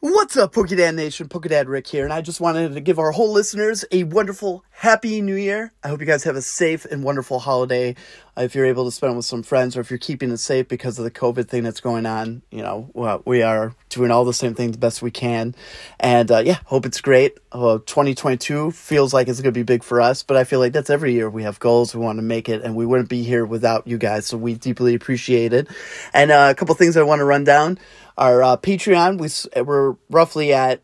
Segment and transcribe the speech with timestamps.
[0.00, 1.28] What's up, Pokedad Nation?
[1.28, 5.20] Pokedad Rick here, and I just wanted to give our whole listeners a wonderful, happy
[5.20, 5.72] new year.
[5.82, 7.96] I hope you guys have a safe and wonderful holiday.
[8.36, 10.36] Uh, if you're able to spend it with some friends, or if you're keeping it
[10.36, 14.12] safe because of the COVID thing that's going on, you know, well, we are doing
[14.12, 15.52] all the same things best we can.
[15.98, 17.36] And uh, yeah, hope it's great.
[17.50, 20.74] Uh, 2022 feels like it's going to be big for us, but I feel like
[20.74, 21.30] that's every year.
[21.30, 23.96] We have goals, we want to make it, and we wouldn't be here without you
[23.96, 25.66] guys, so we deeply appreciate it.
[26.12, 27.78] And uh, a couple things I want to run down.
[28.18, 30.82] Our uh, Patreon, we, we're roughly at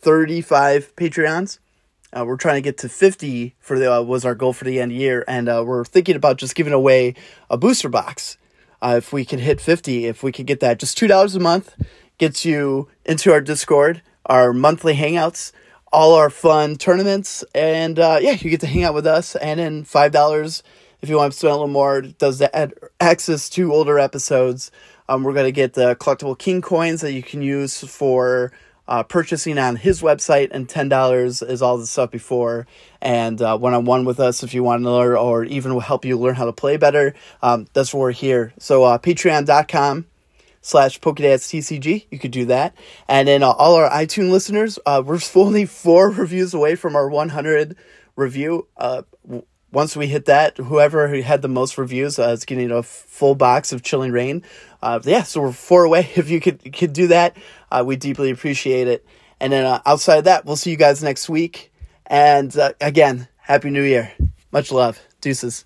[0.00, 1.58] 35 Patreons.
[2.14, 4.80] Uh, we're trying to get to 50 for the uh, was our goal for the
[4.80, 7.14] end year, and uh, we're thinking about just giving away
[7.50, 8.38] a booster box.
[8.80, 11.40] Uh, if we could hit 50, if we could get that, just two dollars a
[11.40, 11.74] month
[12.16, 15.52] gets you into our Discord, our monthly hangouts,
[15.92, 19.36] all our fun tournaments, and uh, yeah, you get to hang out with us.
[19.36, 20.62] And then five dollars
[21.02, 24.70] if you want to spend a little more, does that add access to older episodes.
[25.08, 28.50] Um, we're going to get the collectible king coins that you can use for
[28.88, 32.66] uh, purchasing on his website, and ten dollars is all the stuff before.
[33.00, 36.18] And one on one with us if you want to learn, or even help you
[36.18, 37.14] learn how to play better.
[37.42, 38.52] Um, that's why we're here.
[38.58, 40.06] So uh, Patreon.com
[40.66, 42.06] slash TCG.
[42.10, 42.74] You could do that.
[43.06, 47.08] And then uh, all our iTunes listeners, uh, we're only four reviews away from our
[47.08, 47.76] 100
[48.16, 48.66] review.
[48.76, 49.02] Uh,
[49.70, 53.72] once we hit that, whoever had the most reviews uh, is getting a full box
[53.72, 54.42] of Chilling Reign.
[54.82, 56.10] Uh, yeah, so we're four away.
[56.16, 57.36] If you could could do that,
[57.70, 59.06] uh, we deeply appreciate it.
[59.38, 61.72] And then uh, outside of that, we'll see you guys next week.
[62.06, 64.12] And uh, again, Happy New Year.
[64.50, 64.98] Much love.
[65.20, 65.64] Deuces.